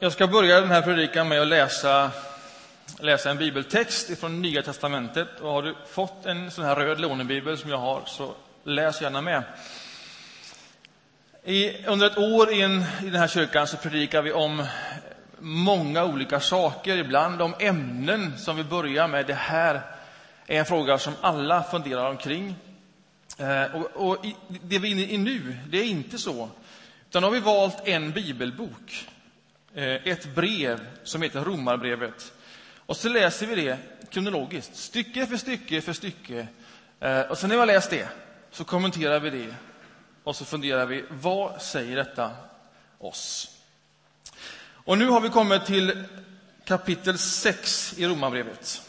[0.00, 2.10] Jag ska börja den här predikan med att läsa,
[3.00, 5.40] läsa en bibeltext från Nya testamentet.
[5.40, 8.34] Och har du fått en sån här röd lånebibel som jag har, så
[8.64, 9.42] läs gärna med.
[11.44, 14.66] I, under ett år i, en, i den här kyrkan så predikar vi om
[15.38, 19.26] många olika saker, ibland om ämnen som vi börjar med.
[19.26, 19.80] Det här
[20.46, 22.54] är en fråga som alla funderar omkring.
[23.38, 26.48] Eh, och, och det vi är inne i nu, det är inte så.
[27.08, 29.08] Utan har vi valt en bibelbok,
[29.74, 32.32] Eh, ett brev som heter Romarbrevet.
[32.76, 33.78] Och så läser vi det
[34.10, 36.48] kronologiskt, stycke för stycke för stycke.
[37.00, 38.08] Eh, och sen när vi har läst det
[38.50, 39.54] så kommenterar vi det
[40.22, 42.30] och så funderar vi, vad säger detta
[42.98, 43.54] oss?
[44.60, 46.04] Och nu har vi kommit till
[46.64, 48.82] kapitel 6 i Romarbrevet.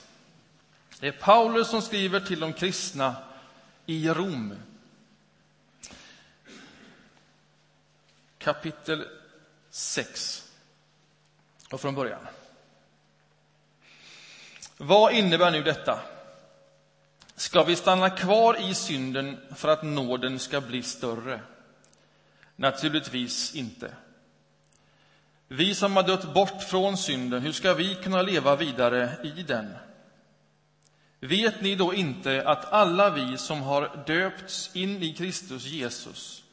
[0.99, 3.16] Det är Paulus som skriver till de kristna
[3.85, 4.55] i Rom.
[8.38, 9.07] Kapitel
[9.70, 10.48] 6.
[11.72, 12.28] Och från början.
[14.77, 15.99] Vad innebär nu detta?
[17.35, 21.41] Ska vi stanna kvar i synden för att nåden ska bli större?
[22.55, 23.93] Naturligtvis inte.
[25.48, 29.74] Vi som har dött bort från synden, hur ska vi kunna leva vidare i den?
[31.20, 36.43] Vet ni då inte att alla vi som har döpts in i Kristus Jesus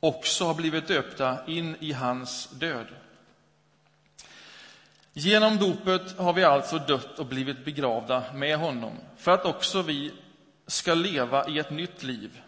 [0.00, 2.86] också har blivit döpta in i hans död?
[5.18, 10.12] Genom dopet har vi alltså dött och blivit begravda med honom för att också vi
[10.66, 12.42] ska leva i ett nytt liv.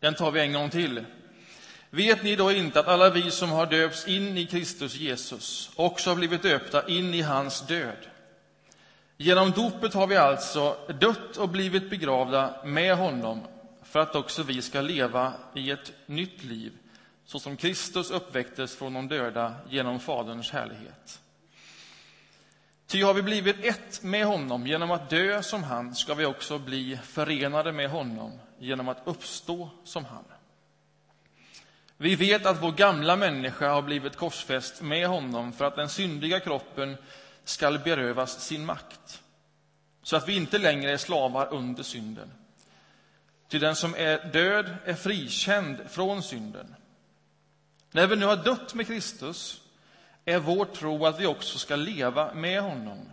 [0.00, 1.04] Den tar vi en gång till.
[1.90, 6.10] Vet ni då inte att alla vi som har döpts in i Kristus Jesus också
[6.10, 8.06] har blivit döpta in i hans död?
[9.16, 13.40] Genom dopet har vi alltså dött och blivit begravda med honom
[13.82, 16.72] för att också vi ska leva i ett nytt liv
[17.32, 21.20] så som Kristus uppväcktes från de döda genom Faderns härlighet.
[22.86, 26.58] Ty har vi blivit ett med honom genom att dö som han ska vi också
[26.58, 30.24] bli förenade med honom genom att uppstå som han.
[31.96, 36.40] Vi vet att vår gamla människa har blivit korsfäst med honom för att den syndiga
[36.40, 36.96] kroppen
[37.44, 39.22] skall berövas sin makt
[40.02, 42.32] så att vi inte längre är slavar under synden.
[43.48, 46.74] Ty den som är död är frikänd från synden.
[47.92, 49.62] När vi nu har dött med Kristus
[50.24, 53.10] är vår tro att vi också ska leva med honom.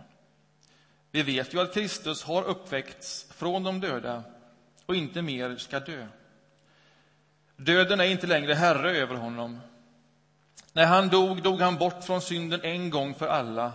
[1.10, 4.22] Vi vet ju att Kristus har uppväckts från de döda
[4.86, 6.06] och inte mer ska dö.
[7.56, 9.60] Döden är inte längre herre över honom.
[10.72, 13.72] När han dog, dog han bort från synden en gång för alla.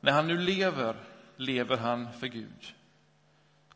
[0.00, 0.96] När han nu lever,
[1.36, 2.74] lever han för Gud.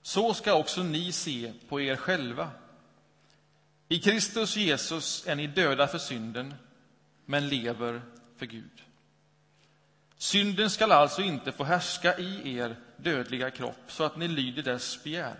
[0.02, 2.50] Så ska också ni se på er själva.
[3.88, 6.54] I Kristus Jesus är ni döda för synden,
[7.26, 8.02] men lever
[8.36, 8.82] för Gud.
[10.16, 15.04] Synden skall alltså inte få härska i er dödliga kropp så att ni lyder dess
[15.04, 15.36] begär.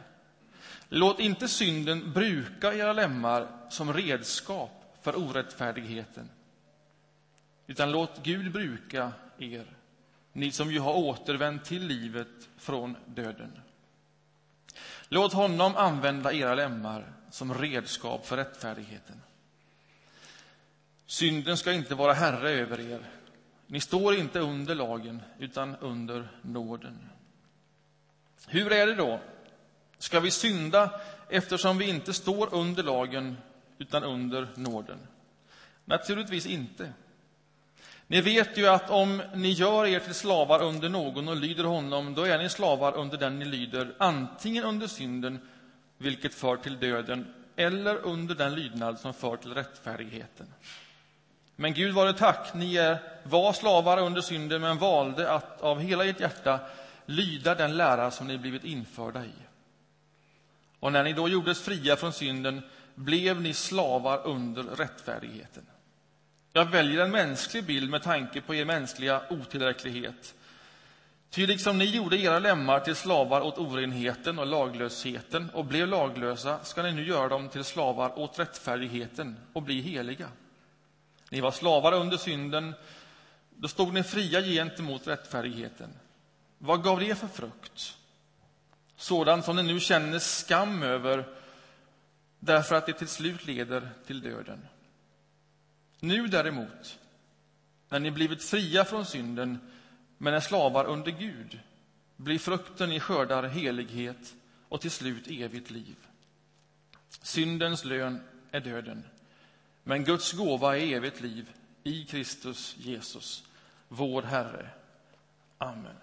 [0.88, 6.30] Låt inte synden bruka era lemmar som redskap för orättfärdigheten
[7.66, 9.76] utan låt Gud bruka er,
[10.32, 13.60] ni som ju har återvänt till livet från döden.
[15.08, 19.22] Låt honom använda era lemmar som redskap för rättfärdigheten.
[21.06, 23.00] Synden ska inte vara herre över er.
[23.66, 27.08] Ni står inte under lagen, utan under nåden.
[28.46, 29.20] Hur är det då?
[29.98, 33.36] Ska vi synda eftersom vi inte står under lagen,
[33.78, 34.98] utan under nåden?
[35.84, 36.92] Naturligtvis inte.
[38.06, 42.14] Ni vet ju att om ni gör er till slavar under någon och lyder honom,
[42.14, 45.48] då är ni slavar under den ni lyder, antingen under synden,
[45.98, 50.46] vilket för till döden, eller under den lydnad som för till rättfärdigheten.
[51.56, 56.04] Men Gud vare tack, ni är, var slavar under synden, men valde att av hela
[56.04, 56.60] ert hjärta
[57.06, 59.32] lyda den lära som ni blivit införda i.
[60.80, 62.62] Och när ni då gjordes fria från synden
[62.94, 65.66] blev ni slavar under rättfärdigheten.
[66.52, 70.34] Jag väljer en mänsklig bild med tanke på er mänskliga otillräcklighet.
[71.30, 76.64] Ty liksom ni gjorde era lemmar till slavar åt orenheten och laglösheten och blev laglösa
[76.64, 80.28] ska ni nu göra dem till slavar åt rättfärdigheten och bli heliga.
[81.30, 82.74] Ni var slavar under synden,
[83.50, 85.90] då stod ni fria gentemot rättfärdigheten.
[86.58, 87.96] Vad gav det för frukt?
[88.96, 91.24] Sådant som ni nu känner skam över
[92.38, 94.66] därför att det till slut leder till döden.
[96.00, 96.98] Nu däremot,
[97.88, 99.58] när ni blivit fria från synden
[100.18, 101.60] men är slavar under Gud,
[102.16, 104.34] blir frukten ni skördar helighet
[104.68, 105.96] och till slut evigt liv.
[107.22, 109.04] Syndens lön är döden,
[109.84, 111.50] Men Guds gåva är evigt liv
[111.84, 113.44] i Kristus Jesus,
[113.88, 114.68] vår Herre.
[115.58, 115.96] Amen.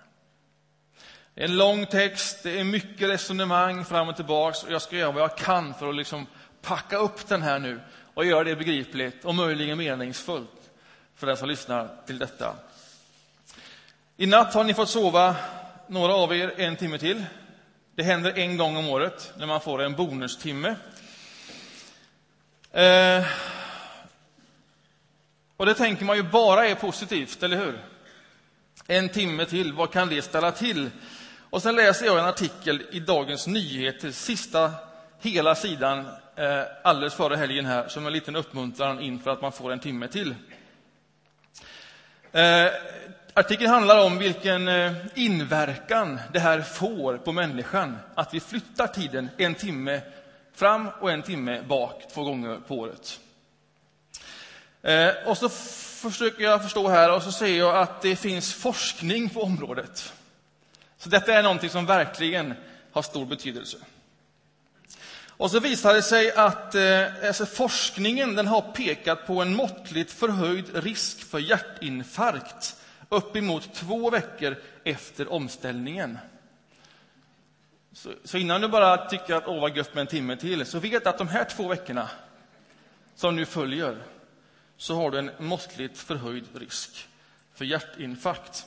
[1.36, 5.24] En lång text, det är mycket resonemang fram och tillbaks och jag ska göra vad
[5.24, 6.28] jag kan för att liksom
[6.62, 7.80] packa upp den här nu
[8.14, 10.72] och göra det begripligt och möjligen meningsfullt
[11.16, 12.56] för den som lyssnar till detta.
[14.18, 15.36] I natt har ni fått sova,
[15.88, 17.26] några av er, en timme till.
[17.96, 20.76] Det händer en gång om året när man får en bonustimme.
[22.72, 23.26] Eh,
[25.58, 27.80] och det tänker man ju bara är positivt, eller hur?
[28.88, 30.90] En timme till, vad kan det ställa till?
[31.50, 34.72] Och sen läser jag en artikel i Dagens Nyheter, sista
[35.20, 36.00] hela sidan,
[36.36, 40.08] eh, alldeles före helgen här, som en liten uppmuntran inför att man får en timme
[40.08, 40.36] till.
[42.32, 42.68] Eh,
[43.34, 49.30] artikeln handlar om vilken eh, inverkan det här får på människan, att vi flyttar tiden
[49.38, 50.02] en timme
[50.56, 53.20] fram och en timme bak två gånger på året.
[54.82, 55.50] Eh, och så
[56.10, 60.14] försöker jag förstå här och så ser jag att det finns forskning på området.
[60.98, 62.54] Så detta är någonting som verkligen
[62.92, 63.78] har stor betydelse.
[65.28, 70.12] Och så visar det sig att eh, alltså forskningen den har pekat på en måttligt
[70.12, 72.76] förhöjd risk för hjärtinfarkt
[73.14, 76.18] uppemot två veckor efter omställningen.
[77.94, 80.80] Så, så, innan du bara tycker att åh vad gött med en timme till, så
[80.80, 82.10] vet att de här två veckorna
[83.16, 83.98] som nu följer,
[84.78, 87.08] så har du en måttligt förhöjd risk
[87.54, 88.66] för hjärtinfarkt.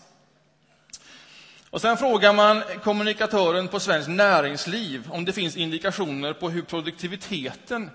[1.70, 7.90] Och sen frågar man kommunikatören på Svenskt Näringsliv om det finns indikationer på hur produktiviteten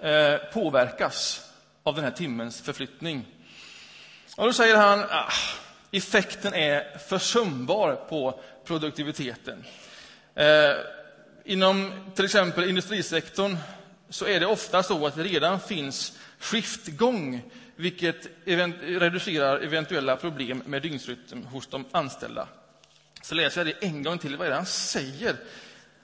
[0.00, 1.50] eh, påverkas
[1.82, 3.26] av den här timmens förflyttning.
[4.36, 5.32] Och då säger han ah,
[5.96, 9.64] effekten är försumbar på produktiviteten.
[10.34, 10.74] Eh,
[11.44, 13.56] inom till exempel industrisektorn
[14.08, 17.42] så är det ofta så att det redan finns skiftgång
[17.76, 22.48] vilket event reducerar eventuella problem med dygnsrytm hos de anställda.
[23.22, 24.36] Så läser jag det en gång till.
[24.36, 25.36] Vad är det han säger?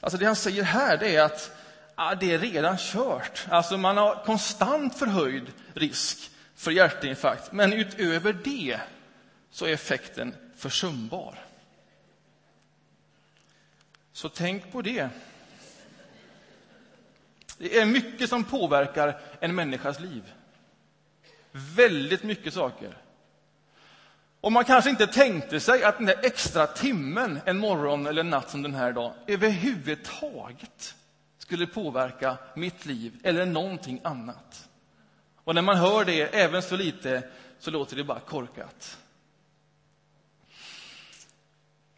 [0.01, 1.51] Alltså det han säger här det är att
[1.97, 3.47] ja, det är redan kört.
[3.49, 7.53] Alltså man har konstant förhöjd risk för hjärtinfarkt.
[7.53, 8.81] Men utöver det
[9.51, 11.39] så är effekten försumbar.
[14.13, 15.09] Så tänk på det.
[17.59, 20.33] Det är mycket som påverkar en människas liv.
[21.53, 22.97] Väldigt mycket saker.
[24.41, 28.31] Och man kanske inte tänkte sig att den där extra timmen en morgon eller en
[28.31, 30.95] natt som den här dagen överhuvudtaget
[31.39, 34.69] skulle påverka mitt liv eller någonting annat.
[35.45, 37.23] Och när man hör det, även så lite,
[37.59, 38.99] så låter det bara korkat.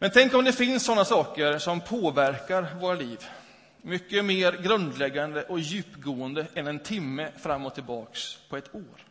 [0.03, 3.25] Men tänk om det finns sådana saker som påverkar våra liv
[3.81, 9.05] mycket mer grundläggande och djupgående än en timme fram och tillbaks på ett år.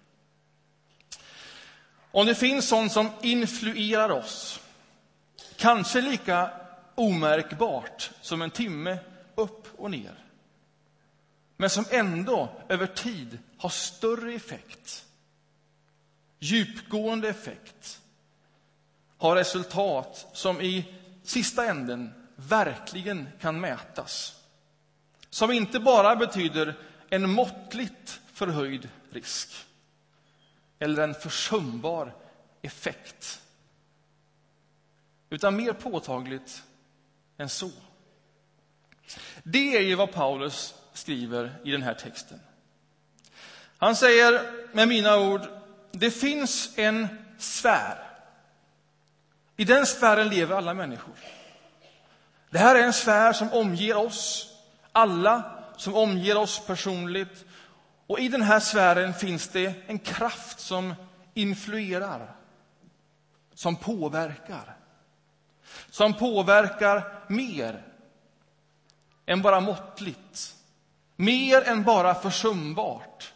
[2.10, 4.60] Om det finns sånt som influerar oss,
[5.56, 6.50] kanske lika
[6.94, 8.98] omärkbart som en timme
[9.34, 10.14] upp och ner,
[11.56, 15.04] men som ändå över tid har större effekt,
[16.38, 18.01] djupgående effekt,
[19.22, 20.84] har resultat som i
[21.22, 24.34] sista änden verkligen kan mätas.
[25.30, 26.78] Som inte bara betyder
[27.10, 29.48] en måttligt förhöjd risk
[30.78, 32.14] eller en försumbar
[32.62, 33.42] effekt.
[35.30, 36.62] Utan mer påtagligt
[37.38, 37.70] än så.
[39.42, 42.40] Det är ju vad Paulus skriver i den här texten.
[43.78, 45.42] Han säger med mina ord,
[45.92, 47.08] det finns en
[47.38, 48.11] sfär.
[49.56, 51.14] I den sfären lever alla människor.
[52.50, 54.48] Det här är en sfär som omger oss
[54.92, 55.42] alla,
[55.76, 57.44] som omger oss personligt
[58.06, 60.94] och i den här sfären finns det en kraft som
[61.34, 62.36] influerar,
[63.54, 64.76] som påverkar.
[65.90, 67.82] Som påverkar mer
[69.26, 70.54] än bara måttligt,
[71.16, 73.32] mer än bara försumbart.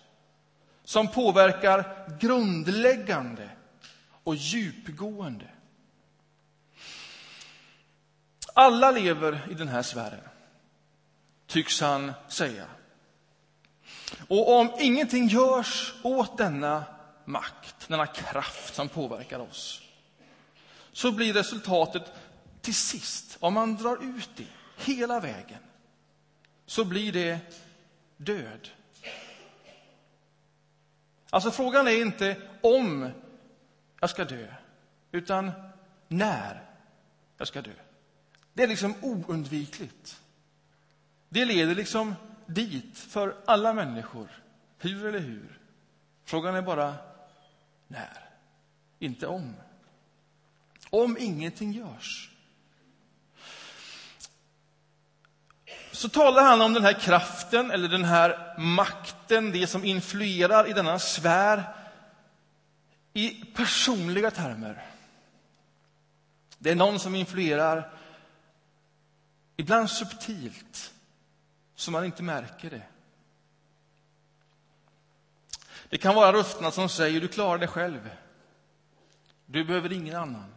[0.85, 3.51] Som påverkar grundläggande
[4.25, 5.49] och djupgående.
[8.59, 10.21] Alla lever i den här sfären,
[11.47, 12.67] tycks han säga.
[14.29, 16.85] Och om ingenting görs åt denna
[17.25, 19.83] makt, denna kraft som påverkar oss,
[20.93, 22.13] så blir resultatet
[22.61, 24.47] till sist, om man drar ut det
[24.77, 25.61] hela vägen,
[26.67, 27.39] så blir det
[28.17, 28.69] död.
[31.31, 33.11] Alltså frågan är inte om
[34.01, 34.47] jag ska dö,
[35.13, 35.53] utan
[36.09, 36.63] när
[37.39, 37.73] jag ska dö.
[38.57, 40.21] Det är liksom oundvikligt.
[41.29, 42.15] Det leder liksom
[42.47, 44.29] dit för alla människor,
[44.79, 45.59] hur eller hur,
[46.25, 46.95] Frågan är bara
[47.89, 48.29] när,
[48.99, 49.55] inte om.
[50.91, 52.31] Om ingenting görs.
[55.93, 60.73] Så talar han om den här kraften, eller den här makten, det som influerar i
[60.73, 61.65] denna sfär
[63.13, 64.85] i personliga termer.
[66.59, 67.93] Det är någon som influerar,
[69.57, 70.95] ibland subtilt,
[71.75, 72.83] så man inte märker det.
[75.89, 78.11] Det kan vara rösterna som säger du klarar dig själv.
[79.47, 80.55] Du behöver ingen annan.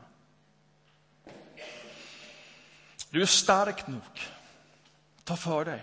[3.09, 4.01] Du är stark nog.
[5.23, 5.81] Ta för dig.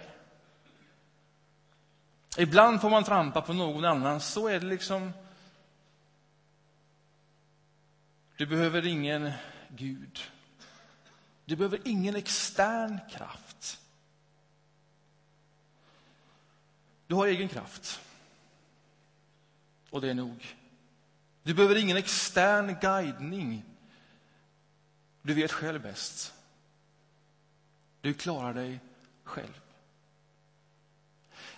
[2.39, 4.21] Ibland får man trampa på någon annan.
[4.21, 5.13] Så är det liksom.
[8.37, 9.33] Du behöver ingen
[9.69, 10.31] Gud.
[11.47, 13.81] Du behöver ingen extern kraft.
[17.07, 18.01] Du har egen kraft.
[19.91, 20.57] Och det är nog.
[21.43, 23.65] Du behöver ingen extern guidning.
[25.23, 26.35] Du vet själv bäst.
[28.01, 28.81] Du klarar dig
[29.25, 29.61] själv.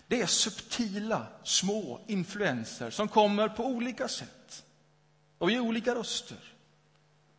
[0.07, 4.65] Det är subtila, små influenser som kommer på olika sätt
[5.39, 6.39] och i olika röster.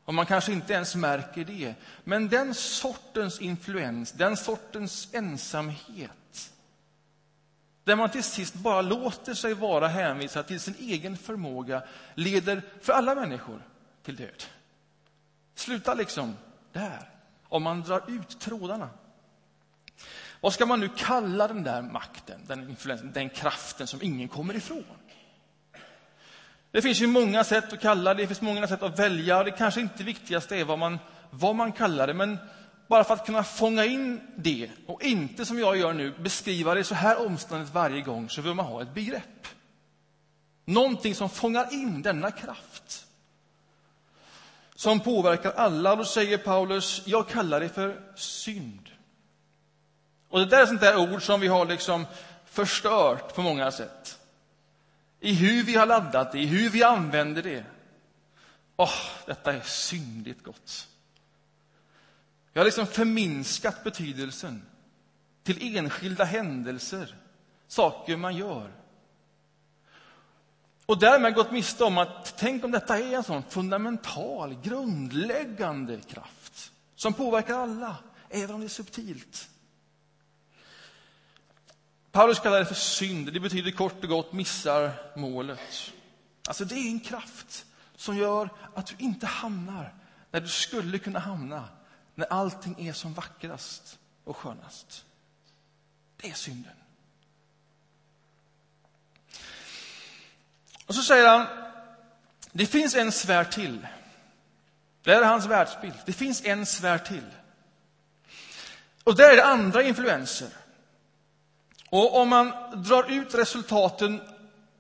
[0.10, 1.76] Och man kanske inte ens märker det.
[2.04, 6.52] Men den sortens influens, den sortens ensamhet
[7.84, 11.84] där man till sist bara låter sig vara hänvisad till sin egen förmåga
[12.16, 13.62] leder för alla människor
[14.04, 14.44] till död.
[15.56, 16.38] Sluta liksom
[16.74, 17.10] där,
[17.44, 18.90] om man drar ut trådarna.
[20.42, 24.56] Vad ska man nu kalla den där makten, den influensen, den kraften som ingen kommer
[24.56, 24.99] ifrån?
[26.72, 29.40] Det finns ju många sätt att kalla det, det finns många sätt att välja.
[29.40, 31.00] och Det kanske inte viktigaste är vad man,
[31.30, 32.38] vad man kallar det, men
[32.88, 36.84] bara för att kunna fånga in det och inte som jag gör nu beskriva det
[36.84, 39.48] så här omständigt varje gång så vill man ha ett begrepp.
[40.66, 43.06] Någonting som fångar in denna kraft.
[44.76, 45.96] Som påverkar alla.
[45.96, 48.90] Då säger Paulus, jag kallar det för synd.
[50.30, 52.06] Och det där är sånt där ord som vi har liksom
[52.46, 54.19] förstört på många sätt.
[55.20, 57.66] I hur vi har laddat det, i hur vi använder det.
[58.76, 60.88] Åh, oh, detta är syndigt gott.
[62.54, 64.62] Jag har liksom förminskat betydelsen
[65.44, 67.16] till enskilda händelser,
[67.68, 68.72] saker man gör.
[70.86, 76.72] Och därmed gått miste om att tänk om detta är en sån fundamental, grundläggande kraft
[76.96, 77.96] som påverkar alla,
[78.30, 79.50] även om det är subtilt.
[82.12, 83.34] Paulus kallar det för synd.
[83.34, 85.92] Det betyder kort och gott missar målet.
[86.48, 89.94] Alltså det är en kraft som gör att du inte hamnar
[90.32, 91.70] där du skulle kunna hamna
[92.16, 95.06] när allting är som vackrast och skönast.
[96.18, 96.74] Det är synden.
[100.86, 101.48] Och så säger han,
[102.52, 103.88] det finns en sfär till.
[105.04, 105.96] Det är hans världsbild.
[106.06, 107.26] Det finns en sfär till.
[109.04, 110.50] Och där är det andra influenser.
[111.90, 112.54] Och om man
[112.84, 114.22] drar ut resultaten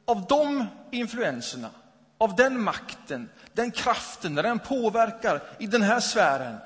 [0.05, 1.69] av de influenserna,
[2.17, 6.57] av den makten, den kraften, när den påverkar i den här sfären,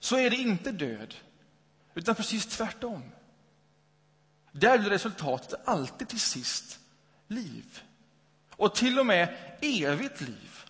[0.00, 1.14] så är det inte död,
[1.94, 3.02] utan precis tvärtom.
[4.52, 6.78] Där blir resultatet alltid till sist
[7.28, 7.82] liv.
[8.50, 10.64] Och till och med evigt liv.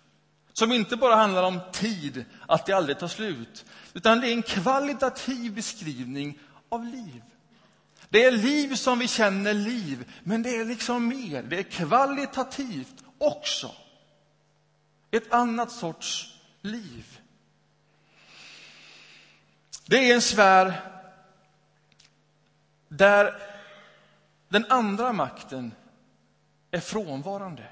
[0.53, 4.41] Som inte bara handlar om tid, att det aldrig tar slut, utan det är en
[4.41, 7.23] kvalitativ beskrivning av liv.
[8.09, 11.43] Det är liv som vi känner liv, men det är liksom mer.
[11.43, 13.71] Det är kvalitativt också.
[15.11, 17.19] Ett annat sorts liv.
[19.85, 20.81] Det är en sfär
[22.87, 23.41] där
[24.49, 25.73] den andra makten
[26.71, 27.63] är frånvarande.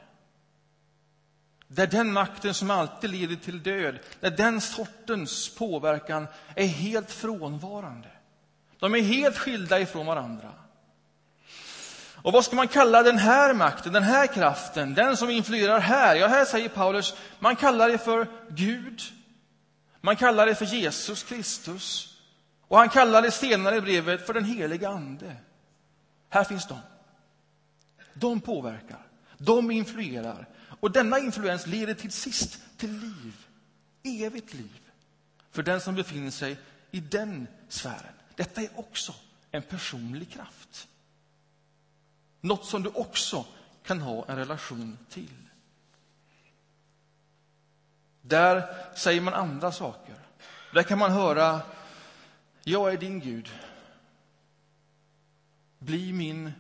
[1.68, 8.10] Där den makten som alltid leder till död, där den sortens påverkan är helt frånvarande.
[8.86, 10.52] De är helt skilda ifrån varandra.
[12.16, 16.16] Och vad ska man kalla den här makten, den här kraften, den som influerar här?
[16.16, 19.02] Ja, här säger Paulus, man kallar det för Gud.
[20.02, 22.18] Man kallar det för Jesus Kristus.
[22.68, 25.36] Och han kallar det senare i brevet för den heliga Ande.
[26.30, 26.78] Här finns de.
[28.14, 30.48] De påverkar, de influerar.
[30.80, 33.34] Och denna influens leder till sist till liv,
[34.04, 34.80] evigt liv,
[35.52, 36.58] för den som befinner sig
[36.92, 38.16] i den sfären.
[38.36, 39.14] Detta är också
[39.52, 40.88] en personlig kraft.
[42.42, 43.46] Något som du också
[43.84, 45.46] kan ha en relation till.
[48.22, 50.16] Där säger man andra saker.
[50.74, 51.62] Där kan man höra,
[52.64, 53.50] jag är din Gud.
[55.80, 56.52] Bli min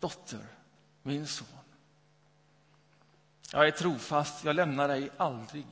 [0.00, 0.46] dotter,
[1.02, 1.48] min son.
[3.52, 5.66] Jag är trofast, jag lämnar dig aldrig.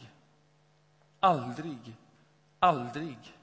[1.21, 1.97] Aldrig,
[2.59, 3.36] aldrig.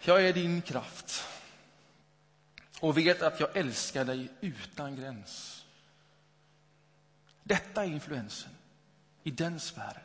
[0.00, 1.24] Jag är din kraft
[2.80, 5.64] och vet att jag älskar dig utan gräns.
[7.42, 8.50] Detta är influensen
[9.22, 10.02] i den sfären.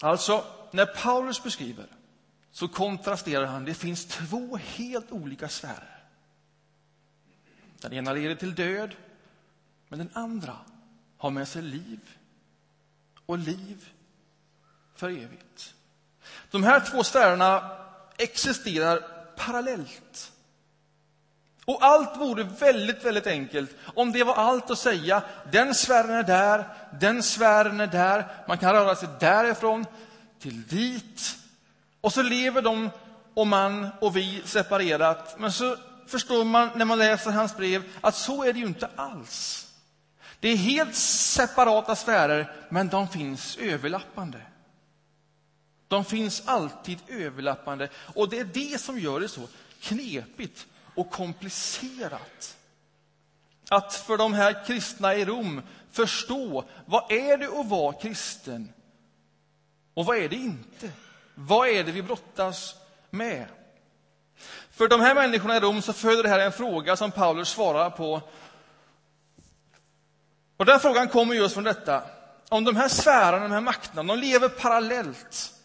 [0.00, 1.86] Alltså, när Paulus beskriver
[2.50, 3.64] så kontrasterar han.
[3.64, 6.04] Det finns två helt olika sfärer.
[7.80, 8.96] Den ena leder till död,
[9.88, 10.56] men den andra
[11.16, 12.16] har med sig liv
[13.26, 13.92] och liv
[15.00, 15.74] för evigt.
[16.50, 17.70] De här två sfärerna
[18.16, 19.04] existerar
[19.36, 20.32] parallellt.
[21.64, 25.22] Och allt vore väldigt, väldigt enkelt om det var allt att säga.
[25.52, 26.64] Den sfären är där,
[27.00, 28.44] den sfären är där.
[28.48, 29.86] Man kan röra sig därifrån
[30.38, 31.36] till dit.
[32.00, 32.90] Och så lever de
[33.34, 35.38] och man och vi separerat.
[35.38, 35.76] Men så
[36.06, 39.66] förstår man när man läser hans brev att så är det ju inte alls.
[40.40, 44.38] Det är helt separata sfärer, men de finns överlappande.
[45.90, 49.48] De finns alltid överlappande och det är det som gör det så
[49.80, 52.56] knepigt och komplicerat.
[53.68, 58.72] Att för de här kristna i Rom förstå vad är det att vara kristen
[59.94, 60.90] och vad är det inte?
[61.34, 62.74] Vad är det vi brottas
[63.10, 63.46] med?
[64.70, 67.90] För de här människorna i Rom så föder det här en fråga som Paulus svarar
[67.90, 68.22] på.
[70.56, 72.02] Och den frågan kommer just från detta.
[72.48, 75.56] Om de här sfärerna, de här makterna, de lever parallellt.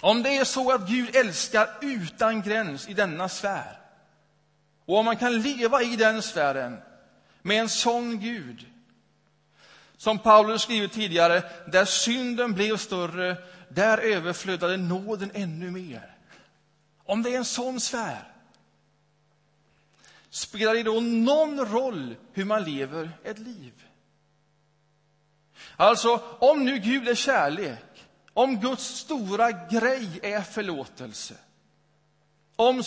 [0.00, 3.80] Om det är så att Gud älskar utan gräns i denna sfär
[4.86, 6.80] och om man kan leva i den sfären
[7.42, 8.66] med en sån Gud
[9.96, 13.36] som Paulus skrivit tidigare, där synden blev större,
[13.68, 16.16] där överflödade nåden ännu mer.
[17.04, 18.32] Om det är en sån sfär,
[20.30, 23.72] spelar det då någon roll hur man lever ett liv?
[25.76, 27.93] Alltså, om nu Gud är kärlek,
[28.34, 31.34] om Guds stora grej är förlåtelse,
[32.56, 32.82] om,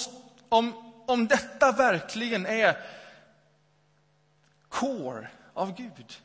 [0.49, 2.77] om, om detta verkligen är
[4.69, 6.17] core av Gud,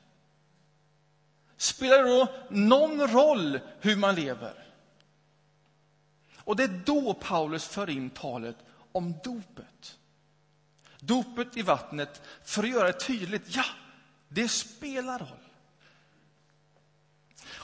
[1.57, 4.55] spelar det då någon roll hur man lever?
[6.37, 8.57] Och det är då Paulus för in talet
[8.93, 9.99] om dopet.
[11.01, 13.65] Dopet i vattnet för att göra det tydligt, ja,
[14.29, 15.42] det spelar roll.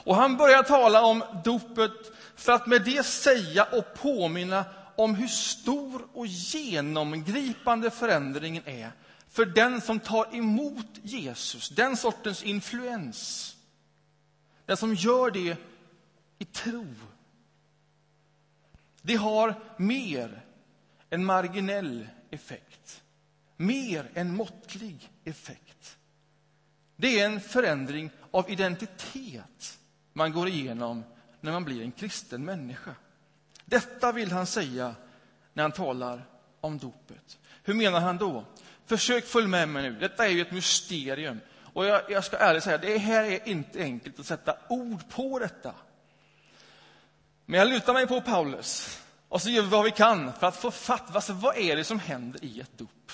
[0.08, 1.92] Och han börjar tala om dopet
[2.36, 4.64] för att med det säga och påminna
[4.96, 8.92] om hur stor och genomgripande förändringen är
[9.28, 13.56] för den som tar emot Jesus, den sortens influens.
[14.66, 15.56] Den som gör det
[16.38, 16.94] i tro.
[19.02, 20.42] Det har mer
[21.10, 23.02] än marginell effekt,
[23.56, 25.98] mer än måttlig effekt.
[26.96, 29.77] Det är en förändring av identitet
[30.18, 31.04] man går igenom
[31.40, 32.94] när man blir en kristen människa.
[33.64, 34.94] Detta vill han säga
[35.52, 36.22] när han talar
[36.60, 37.38] om dopet.
[37.62, 38.44] Hur menar han då?
[38.86, 39.98] Försök följa med mig nu.
[39.98, 41.40] Detta är ju ett mysterium.
[41.72, 45.38] Och jag, jag ska ärligt säga, det här är inte enkelt att sätta ord på
[45.38, 45.74] detta.
[47.46, 50.56] Men jag lutar mig på Paulus och så gör vi vad vi kan för att
[50.56, 51.14] få fatt.
[51.14, 53.12] Alltså, vad är det som händer i ett dop?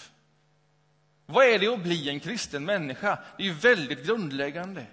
[1.27, 3.19] Vad är det att bli en kristen människa?
[3.37, 4.87] Det är ju väldigt grundläggande.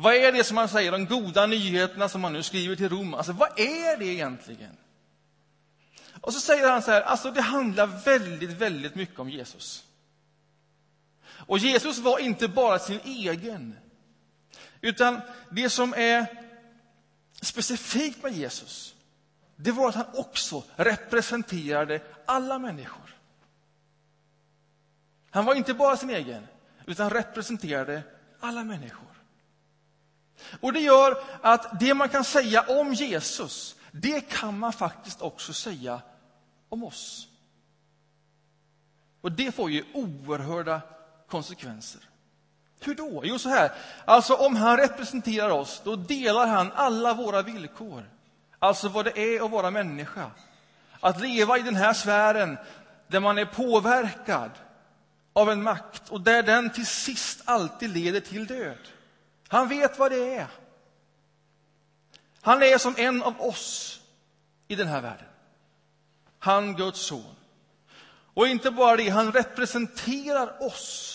[0.00, 3.14] Vad är det som man säger, de goda nyheterna som man nu skriver till Rom?
[3.14, 4.76] Alltså, vad är det egentligen?
[6.20, 9.84] Och så säger han så här, alltså det handlar väldigt, väldigt mycket om Jesus.
[11.30, 13.78] Och Jesus var inte bara sin egen,
[14.80, 16.26] utan det som är
[17.40, 18.94] specifikt med Jesus,
[19.56, 23.16] det var att han också representerade alla människor.
[25.30, 26.46] Han var inte bara sin egen,
[26.86, 28.02] utan representerade
[28.40, 29.17] alla människor.
[30.60, 35.52] Och det gör att det man kan säga om Jesus, det kan man faktiskt också
[35.52, 36.00] säga
[36.68, 37.28] om oss.
[39.20, 40.80] Och det får ju oerhörda
[41.28, 42.00] konsekvenser.
[42.80, 43.20] Hur då?
[43.24, 43.72] Jo, så här.
[44.04, 48.10] Alltså, om han representerar oss, då delar han alla våra villkor.
[48.58, 50.30] Alltså vad det är att vara människa.
[51.00, 52.58] Att leva i den här sfären
[53.06, 54.50] där man är påverkad
[55.32, 58.88] av en makt och där den till sist alltid leder till död.
[59.48, 60.48] Han vet vad det är.
[62.40, 64.00] Han är som en av oss
[64.68, 65.26] i den här världen.
[66.38, 67.34] Han, Guds son.
[68.34, 71.14] Och inte bara det, han representerar oss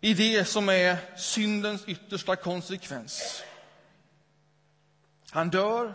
[0.00, 3.42] i det som är syndens yttersta konsekvens.
[5.30, 5.94] Han dör,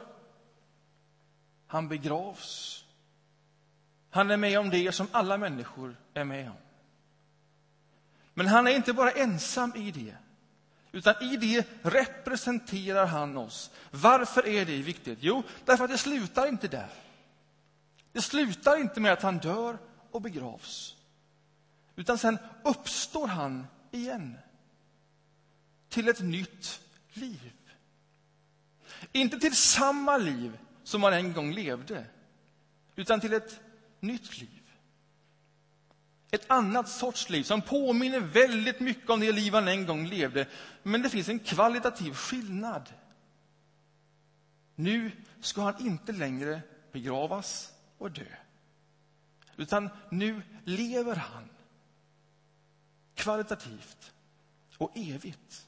[1.68, 2.84] han begravs,
[4.10, 6.67] Han är med om det som alla människor är med om.
[8.38, 10.16] Men han är inte bara ensam i det,
[10.92, 13.72] utan i det representerar han oss.
[13.92, 15.20] Varför är det viktigt?
[15.22, 16.90] Jo, därför att det slutar inte där.
[18.12, 19.78] Det slutar inte med att han dör
[20.12, 20.96] och begravs,
[21.96, 24.38] utan sen uppstår han igen
[25.90, 26.82] till ett nytt
[27.14, 27.52] liv.
[29.12, 32.06] Inte till samma liv som han en gång levde,
[32.96, 33.60] utan till ett
[34.00, 34.57] nytt liv.
[36.32, 40.48] Ett annat sorts liv som påminner väldigt mycket om det liv han en gång levde.
[40.84, 42.90] Men det finns en kvalitativ skillnad.
[44.76, 45.12] Nu
[45.42, 46.62] ska han inte längre
[46.92, 48.26] begravas och dö.
[49.56, 51.50] Utan nu lever han
[53.16, 54.12] kvalitativt
[54.78, 55.68] och evigt.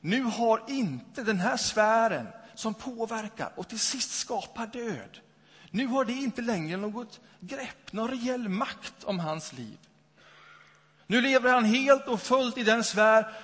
[0.00, 5.20] Nu har inte den här sfären som påverkar och till sist skapar död.
[5.76, 9.78] Nu har det inte längre något grepp, någon reell makt om hans liv.
[11.06, 13.34] Nu lever han helt och fullt i den sfär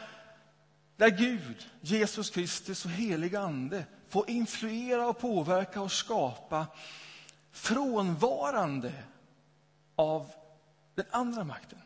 [0.97, 6.67] där Gud, Jesus Kristus och helig Ande får influera och påverka och skapa
[7.51, 8.93] frånvarande
[9.95, 10.31] av
[10.95, 11.83] den andra makten.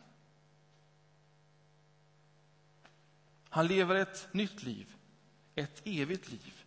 [3.49, 4.93] Han lever ett nytt liv,
[5.55, 6.63] ett evigt liv,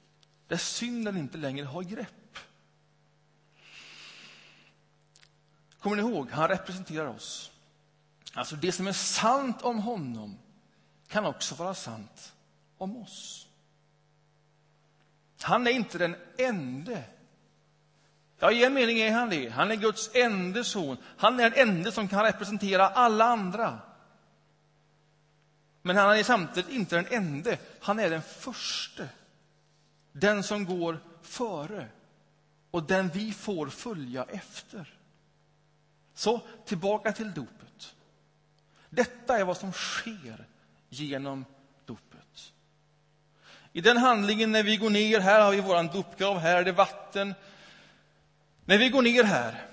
[0.46, 2.19] där synden inte längre har grepp.
[5.80, 6.30] Kommer ni ihåg?
[6.30, 7.50] Han representerar oss.
[8.34, 10.38] Alltså, det som är sant om honom
[11.08, 12.32] kan också vara sant
[12.78, 13.46] om oss.
[15.42, 17.04] Han är inte den ende.
[18.38, 19.48] Ja, i en mening är han det.
[19.48, 20.96] Han är Guds enda son.
[21.16, 23.78] Han är den enda som kan representera alla andra.
[25.82, 27.56] Men han är samtidigt inte den enda.
[27.80, 29.04] Han är den första.
[30.12, 31.88] Den som går före
[32.70, 34.99] och den vi får följa efter.
[36.14, 37.94] Så tillbaka till dopet.
[38.90, 40.46] Detta är vad som sker
[40.88, 41.44] genom
[41.84, 42.52] dopet.
[43.72, 46.72] I den handlingen när vi går ner, här har vi vår dopgrav, här är det
[46.72, 47.34] vatten.
[48.64, 49.66] När vi går ner här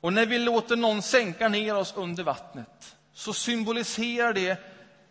[0.00, 4.60] och när vi låter någon sänka ner oss under vattnet så symboliserar det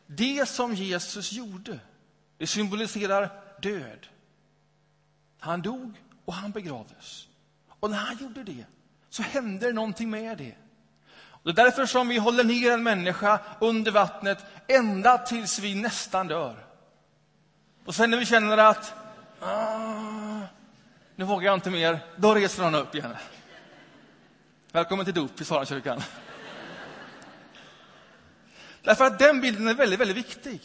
[0.08, 1.80] det som Jesus gjorde.
[2.38, 3.30] Det symboliserar
[3.62, 4.08] död.
[5.40, 5.94] Han dog
[6.26, 7.28] och han begravdes.
[7.68, 8.66] Och när han gjorde det
[9.12, 10.56] så händer det någonting med det.
[11.44, 16.28] Det är därför som vi håller ner en människa under vattnet ända tills vi nästan
[16.28, 16.66] dör.
[17.86, 18.94] Och sen när vi känner att
[19.40, 20.40] ah,
[21.16, 23.16] nu vågar jag inte mer, då reser han upp igen.
[24.72, 26.02] Välkommen till dop i Sarakyrkan.
[28.82, 30.62] Därför att den bilden är väldigt, väldigt viktig.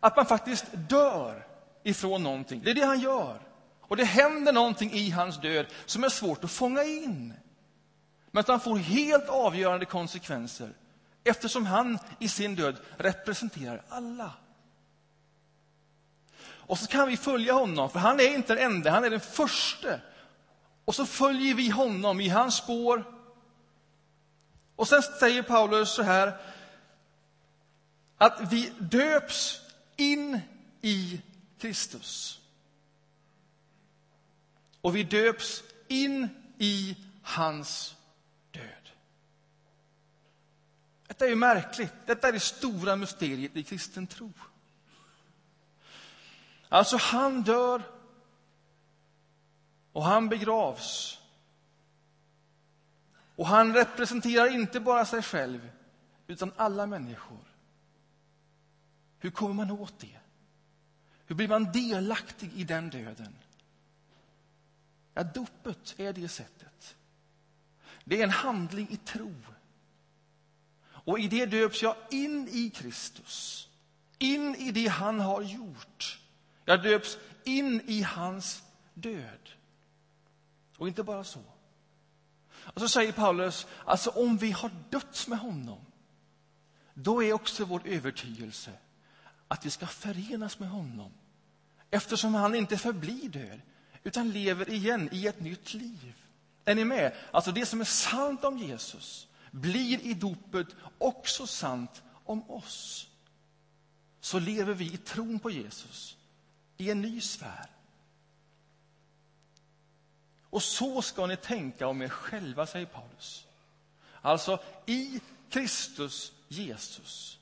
[0.00, 1.46] Att man faktiskt dör
[1.82, 2.60] ifrån någonting.
[2.64, 3.51] Det är det han gör.
[3.92, 7.34] Och det händer någonting i hans död som är svårt att fånga in.
[8.30, 10.72] Men att han får helt avgörande konsekvenser
[11.24, 14.32] eftersom han i sin död representerar alla.
[16.44, 19.20] Och så kan vi följa honom, för han är inte den enda, han är den
[19.20, 20.00] första.
[20.84, 23.04] Och så följer vi honom i hans spår.
[24.76, 26.36] Och sen säger Paulus så här,
[28.18, 29.60] att vi döps
[29.96, 30.40] in
[30.82, 31.20] i
[31.58, 32.41] Kristus.
[34.82, 37.96] Och vi döps in i hans
[38.50, 38.90] död.
[41.06, 41.92] Detta är ju märkligt.
[42.06, 44.32] Detta är det stora mysteriet i kristen tro.
[46.68, 47.82] Alltså, han dör
[49.92, 51.18] och han begravs.
[53.36, 55.70] Och han representerar inte bara sig själv,
[56.26, 57.44] utan alla människor.
[59.18, 60.18] Hur kommer man åt det?
[61.26, 63.34] Hur blir man delaktig i den döden?
[65.14, 66.96] Ja, dopet är det sättet.
[68.04, 69.34] Det är en handling i tro.
[70.84, 73.68] Och i det döps jag in i Kristus,
[74.18, 76.20] in i det han har gjort.
[76.64, 78.62] Jag döps in i hans
[78.94, 79.50] död.
[80.76, 81.42] Och inte bara så.
[82.54, 85.80] Och så säger Paulus, alltså om vi har dött med honom,
[86.94, 88.72] då är också vår övertygelse
[89.48, 91.12] att vi ska förenas med honom.
[91.90, 93.60] Eftersom han inte förblir död,
[94.04, 96.14] utan lever igen i ett nytt liv.
[96.64, 97.14] Är ni med?
[97.30, 100.66] Alltså det som är sant om Jesus blir i dopet
[100.98, 103.08] också sant om oss.
[104.20, 106.16] Så lever vi i tron på Jesus
[106.76, 107.66] i en ny sfär.
[110.50, 113.46] Och så ska ni tänka om er själva, säger Paulus.
[114.20, 117.38] Alltså, i Kristus Jesus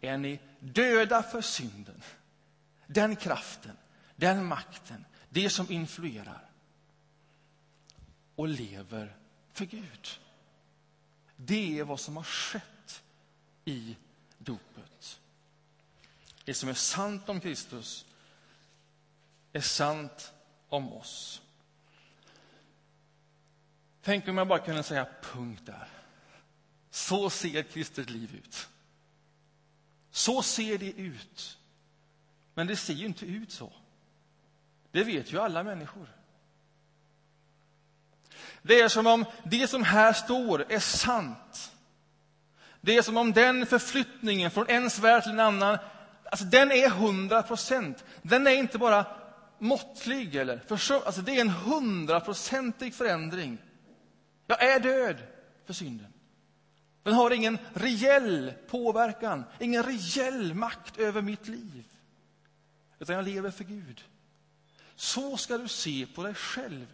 [0.00, 2.02] är ni döda för synden.
[2.86, 3.76] Den kraften,
[4.16, 6.50] den makten, det som influerar.
[8.36, 9.16] Och lever
[9.52, 10.08] för Gud.
[11.36, 13.02] Det är vad som har skett
[13.64, 13.96] i
[14.38, 15.20] dopet.
[16.44, 18.06] Det som är sant om Kristus
[19.52, 20.32] är sant
[20.68, 21.42] om oss.
[24.02, 25.88] Tänk om jag bara kunde säga punkt där.
[26.90, 28.68] Så ser ett kristet liv ut.
[30.10, 31.58] Så ser det ut.
[32.54, 33.72] Men det ser ju inte ut så.
[34.90, 36.08] Det vet ju alla människor.
[38.62, 41.72] Det är som om det som här står är sant.
[42.80, 45.78] Det är som om den förflyttningen från en sfär till en annan,
[46.24, 48.04] alltså den är hundra procent.
[48.22, 49.06] Den är inte bara
[49.58, 53.58] måttlig eller försum- alltså det är en hundraprocentig förändring.
[54.46, 55.16] Jag är död
[55.66, 56.12] för synden.
[57.02, 61.84] Den har ingen reell påverkan, ingen reell makt över mitt liv.
[62.98, 64.04] Utan jag lever för Gud.
[65.00, 66.86] Så ska du se på dig själv.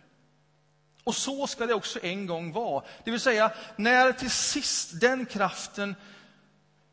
[1.05, 2.85] Och så ska det också en gång vara.
[3.05, 5.95] Det vill säga, när till sist den kraften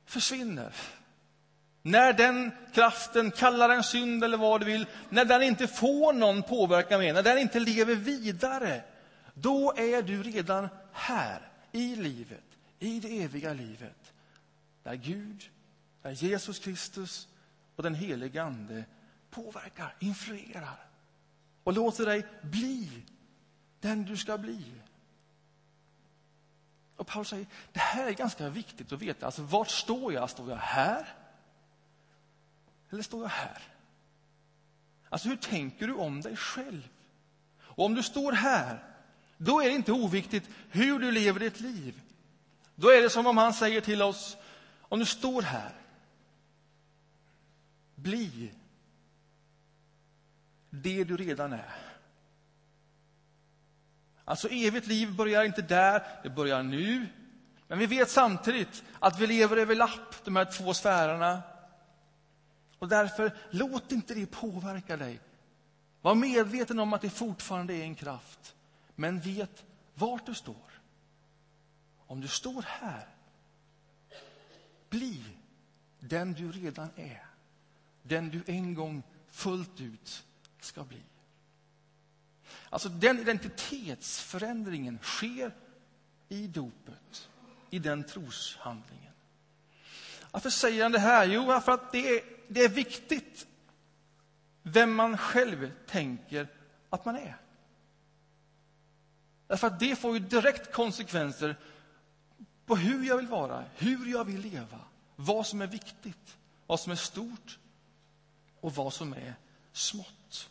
[0.06, 0.74] försvinner.
[1.82, 6.44] När den kraften, kallar den synd eller vad du vill, när den inte får någon
[6.44, 8.84] påverkan mer, när den inte lever vidare,
[9.34, 12.46] då är du redan här, i livet,
[12.80, 14.14] i det eviga livet.
[14.84, 15.50] Där Gud,
[16.02, 17.28] där Jesus Kristus
[17.76, 18.84] och den helige Ande
[19.30, 20.93] påverkar, influerar
[21.64, 23.04] och låter dig bli
[23.80, 24.74] den du ska bli.
[26.96, 29.26] Och Paulus säger, det här är ganska viktigt att veta.
[29.26, 30.30] Alltså, vart står jag?
[30.30, 31.08] Står jag här?
[32.90, 33.62] Eller står jag här?
[35.10, 36.90] Alltså, hur tänker du om dig själv?
[37.60, 38.84] Och om du står här,
[39.38, 42.02] då är det inte oviktigt hur du lever ditt liv.
[42.76, 44.38] Då är det som om han säger till oss,
[44.82, 45.72] om du står här,
[47.96, 48.52] bli
[50.82, 51.76] det du redan är.
[54.26, 57.08] Alltså evigt liv börjar inte där, det börjar nu.
[57.68, 61.42] Men vi vet samtidigt att vi lever över lapp, de här två sfärerna.
[62.80, 65.20] Och därför, låt inte det påverka dig.
[66.02, 68.56] Var medveten om att det fortfarande är en kraft.
[68.96, 70.82] Men vet vart du står.
[72.08, 73.08] Om du står här,
[74.90, 75.24] bli
[76.00, 77.26] den du redan är.
[78.04, 80.26] Den du en gång fullt ut
[80.64, 81.02] ska bli.
[82.70, 85.52] Alltså den identitetsförändringen sker
[86.30, 87.30] i dopet,
[87.70, 89.14] i den troshandlingen.
[90.32, 91.26] Varför säger han det här?
[91.26, 93.48] Jo, för att det är, det är viktigt
[94.64, 96.48] vem man själv tänker
[96.90, 97.38] att man är.
[99.48, 101.56] Därför att det får ju direkt konsekvenser
[102.66, 104.80] på hur jag vill vara, hur jag vill leva,
[105.16, 107.60] vad som är viktigt, vad som är stort
[108.60, 109.36] och vad som är
[109.72, 110.50] smått.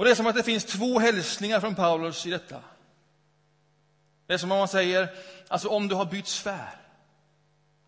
[0.00, 2.62] Och Det är som att det finns två hälsningar från Paulus i detta.
[4.26, 5.14] Det är som om man säger,
[5.48, 6.80] alltså om du har bytt sfär.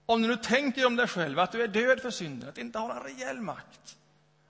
[0.07, 2.61] Om du nu tänker om dig själv att du är död för synden, att du
[2.61, 3.97] inte har en rejäl makt.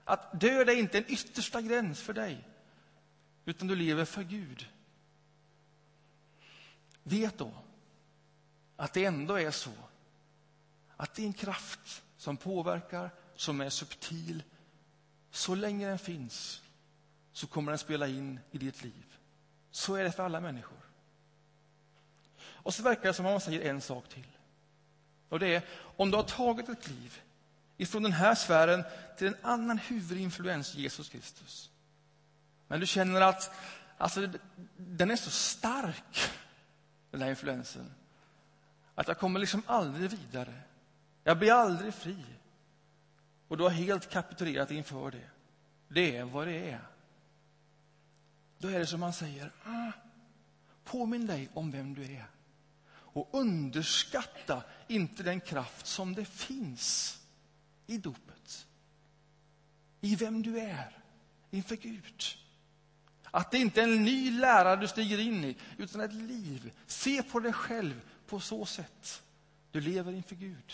[0.03, 2.43] Att död är inte en yttersta gräns för dig,
[3.45, 4.67] utan du lever för Gud.
[7.03, 7.51] Vet då
[8.75, 9.73] att det ändå är så
[10.97, 14.43] att det är en kraft som påverkar, som är subtil.
[15.31, 16.62] Så länge den finns
[17.33, 19.17] så kommer den spela in i ditt liv.
[19.71, 20.77] Så är det för alla människor.
[22.39, 24.27] Och så verkar det som om man säger en sak till.
[25.29, 27.21] Och det är, om du har tagit ett liv
[27.77, 28.83] ifrån den här sfären
[29.17, 31.69] till en annan huvudinfluens, Jesus Kristus.
[32.67, 33.51] Men du känner att
[33.97, 34.29] alltså,
[34.77, 36.29] den är så stark,
[37.11, 37.93] den här influensen,
[38.95, 40.53] att jag kommer liksom aldrig vidare.
[41.23, 42.25] Jag blir aldrig fri.
[43.47, 45.29] Och du har helt kapitulerat inför det.
[45.87, 46.92] Det är vad det är.
[48.63, 49.91] Då är det som man säger, ah,
[50.83, 52.25] påminn dig om vem du är.
[52.89, 57.19] Och underskatta inte den kraft som det finns
[57.87, 58.67] i dopet.
[60.01, 60.97] I vem du är
[61.51, 62.23] inför Gud.
[63.23, 66.71] Att det inte är en ny lära du stiger in i, utan ett liv.
[66.87, 69.23] Se på dig själv på så sätt.
[69.71, 70.73] Du lever inför Gud.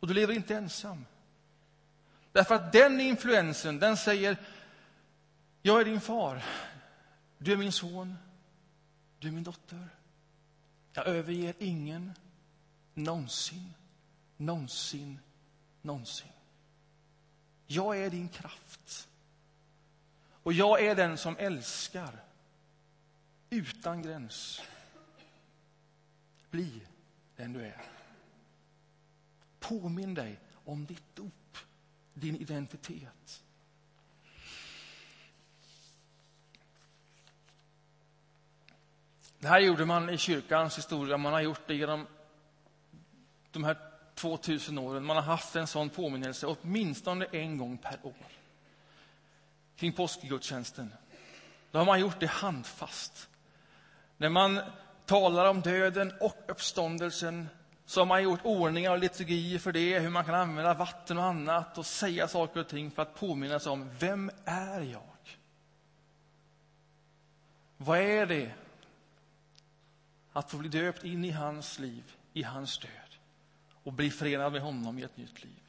[0.00, 1.04] Och du lever inte ensam.
[2.32, 4.36] Därför att den influensen, den säger
[5.68, 6.44] jag är din far.
[7.38, 8.16] Du är min son.
[9.18, 9.88] Du är min dotter.
[10.92, 12.12] Jag överger ingen
[12.94, 13.74] någonsin,
[14.36, 15.18] någonsin,
[15.82, 16.32] någonsin.
[17.66, 19.08] Jag är din kraft.
[20.30, 22.24] Och jag är den som älskar
[23.50, 24.62] utan gräns.
[26.50, 26.82] Bli
[27.36, 27.82] den du är.
[29.60, 31.58] Påminn dig om ditt dop,
[32.14, 33.44] din identitet.
[39.40, 42.06] Det här gjorde man i kyrkans historia, man har gjort det genom
[43.50, 43.76] de här
[44.14, 45.04] 2000 åren.
[45.04, 48.14] Man har haft en sån påminnelse åtminstone en gång per år.
[49.76, 50.94] Kring påskgudstjänsten.
[51.70, 53.28] Då har man gjort det handfast.
[54.16, 54.60] När man
[55.06, 57.48] talar om döden och uppståndelsen
[57.86, 61.24] så har man gjort ordningar och liturgier för det, hur man kan använda vatten och
[61.24, 65.02] annat och säga saker och ting för att påminna sig om vem är jag?
[67.76, 68.52] Vad är det
[70.38, 72.90] att få bli döpt in i hans liv, i hans död
[73.82, 75.62] och bli förenad med honom i ett nytt liv?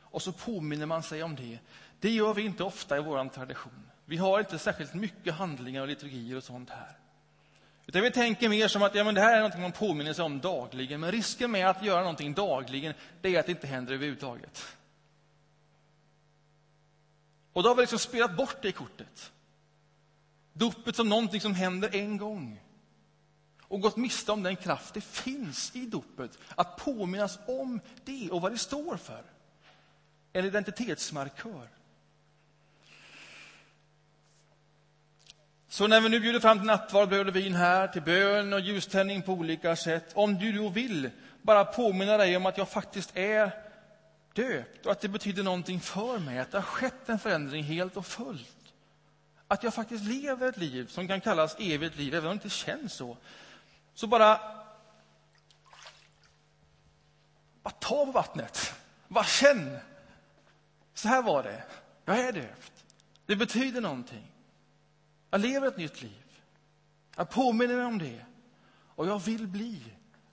[0.00, 1.58] Och så påminner man sig om det.
[2.00, 3.90] Det gör vi inte ofta i vår tradition.
[4.04, 6.98] Vi har inte särskilt mycket handlingar och liturgier och sånt här.
[7.86, 10.24] Utan vi tänker mer som att ja, men det här är något man påminner sig
[10.24, 11.00] om dagligen.
[11.00, 14.76] Men risken med att göra någonting dagligen, det är att det inte händer överhuvudtaget.
[17.52, 19.32] Och då har vi liksom spelat bort det kortet.
[20.52, 22.60] Dopet som någonting som händer en gång.
[23.68, 26.38] Och gått miste om den kraft det finns i dopet.
[26.54, 29.22] Att påminnas om det och vad det står för.
[30.32, 31.68] En identitetsmarkör.
[35.68, 38.60] Så när vi nu bjuder fram till nattvard, bröd och vin här, till bön och
[38.60, 41.10] ljuständning på olika sätt, om du då vill
[41.42, 43.50] bara påminna dig om att jag faktiskt är
[44.32, 47.96] döpt och att det betyder någonting för mig, att det har skett en förändring helt
[47.96, 48.72] och fullt.
[49.48, 52.56] Att jag faktiskt lever ett liv som kan kallas evigt liv, även om det inte
[52.56, 53.16] känns så.
[53.96, 54.40] Så bara,
[57.62, 58.74] bara ta på vattnet.
[59.08, 59.78] Bara känn.
[60.94, 61.64] Så här var det.
[62.04, 62.84] Jag är döpt.
[63.26, 64.32] Det betyder någonting.
[65.30, 66.40] Jag lever ett nytt liv.
[67.16, 68.24] Jag påminner mig om det.
[68.94, 69.82] Och jag vill bli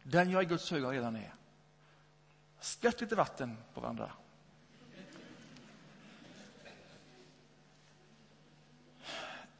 [0.04, 1.34] den jag i Guds ögon redan är.
[2.60, 4.12] Skvätt lite vatten på varandra.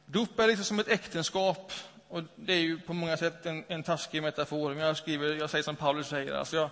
[0.06, 1.72] Dop är liksom som ett äktenskap.
[2.14, 4.74] Och det är ju på många sätt en, en taskig metafor.
[4.74, 6.34] Men jag, skriver, jag säger som Paulus säger.
[6.34, 6.70] Alltså jag,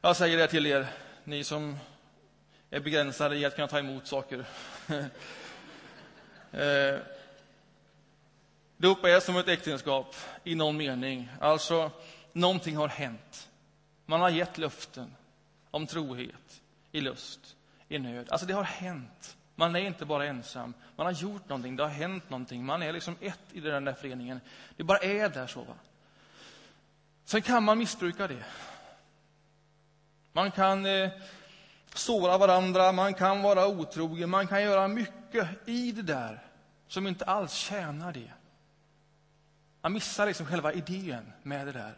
[0.00, 0.86] jag säger det till er,
[1.24, 1.78] ni som
[2.70, 4.44] är begränsade i att kunna ta emot saker.
[6.52, 6.98] eh,
[8.76, 11.28] Dop är som ett äktenskap i någon mening.
[11.40, 11.90] Alltså,
[12.32, 13.48] någonting har hänt.
[14.06, 15.14] Man har gett löften
[15.70, 17.56] om trohet, i lust,
[17.88, 18.26] i nöd.
[18.30, 19.36] Alltså, det har hänt.
[19.62, 20.74] Man är inte bara ensam.
[20.96, 22.64] Man har gjort någonting, det har hänt någonting.
[22.64, 24.40] Man är liksom ett i den där föreningen.
[24.76, 25.60] Det bara är där så.
[25.64, 25.74] Va?
[27.24, 28.44] Sen kan man missbruka det.
[30.32, 31.10] Man kan eh,
[31.94, 36.42] såra varandra, man kan vara otrogen, man kan göra mycket i det där
[36.86, 38.32] som inte alls tjänar det.
[39.80, 41.94] Man missar liksom själva idén med det där.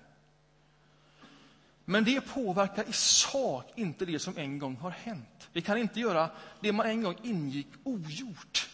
[1.85, 5.34] Men det påverkar i sak inte det som en gång har hänt.
[5.54, 8.70] Vi kan inte göra det man en gång ingick ogjort.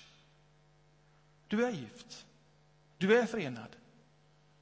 [1.49, 2.27] Du är gift.
[2.99, 3.77] Du är förenad.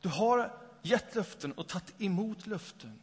[0.00, 0.52] Du har
[0.82, 2.98] gett löften och tagit emot löften.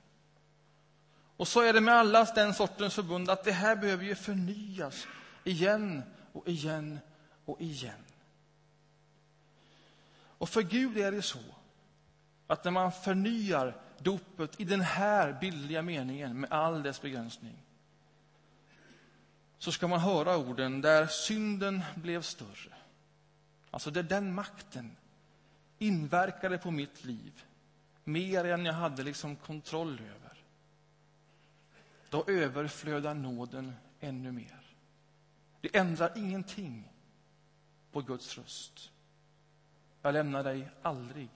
[1.38, 5.08] Och så är det med alla den sortens förbund att det här behöver ju förnyas
[5.44, 7.00] igen och igen
[7.46, 8.04] och igen.
[10.38, 11.40] Och för Gud är det så
[12.48, 17.66] att när man förnyar dopet i den här bildliga meningen med all dess begränsning
[19.58, 22.74] så ska man höra orden där synden blev större.
[23.72, 24.96] Alltså där den makten
[25.80, 27.44] inverkade på mitt liv
[28.04, 30.44] mer än jag hade liksom kontroll över.
[32.10, 34.62] Då överflödar nåden ännu mer.
[35.62, 36.92] Det ändrar ingenting
[37.92, 38.92] på Guds röst.
[40.02, 41.30] Jag lämnar dig aldrig,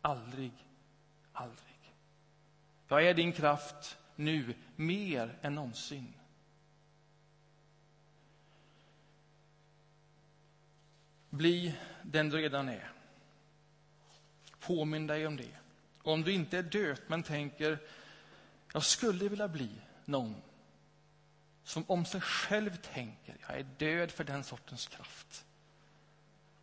[0.00, 0.52] aldrig,
[1.32, 1.94] aldrig.
[2.88, 6.14] Jag är din kraft nu mer än någonsin.
[11.30, 12.92] Bli den du redan är.
[14.60, 15.56] Påminn dig om det.
[16.02, 17.78] Om du inte är döpt men tänker
[18.72, 19.70] jag skulle vilja bli
[20.04, 20.34] någon
[21.64, 25.44] som om sig själv tänker jag är död för den sortens kraft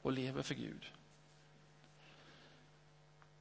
[0.02, 0.92] och lever för Gud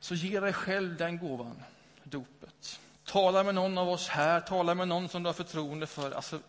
[0.05, 1.63] så ge dig själv den gåvan,
[2.03, 2.81] dopet.
[3.05, 6.11] Tala med någon av oss här, tala med någon som du har förtroende för.
[6.11, 6.41] Alltså,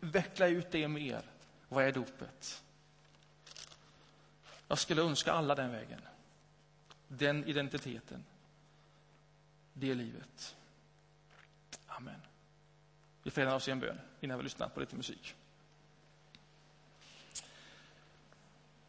[0.00, 1.22] veckla ut det mer.
[1.68, 2.63] Vad är dopet?
[4.68, 6.00] Jag skulle önska alla den vägen.
[7.08, 8.24] Den identiteten.
[9.72, 10.56] Det livet.
[11.86, 12.20] Amen.
[13.22, 15.34] Vi förenar oss i en bön innan vi lyssnar på lite musik.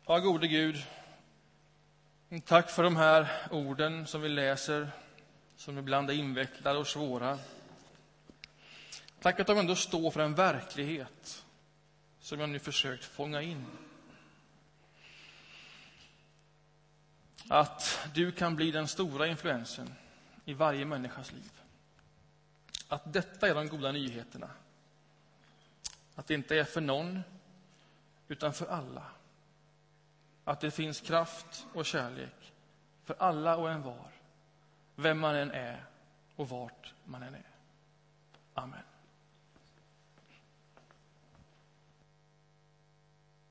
[0.05, 0.85] Ja, gode Gud.
[2.45, 4.89] Tack för de här orden som vi läser,
[5.55, 7.39] som ibland är invecklade och svåra.
[9.21, 11.45] Tack att de ändå står för en verklighet
[12.19, 13.65] som jag nu försökt fånga in.
[17.49, 19.95] Att du kan bli den stora influensen
[20.45, 21.51] i varje människas liv.
[22.87, 24.49] Att detta är de goda nyheterna.
[26.15, 27.23] Att det inte är för någon,
[28.27, 29.03] utan för alla.
[30.43, 32.53] Att det finns kraft och kärlek
[33.03, 34.11] för alla och en var,
[34.95, 35.85] vem man än är
[36.35, 37.49] och vart man än är.
[38.53, 38.83] Amen.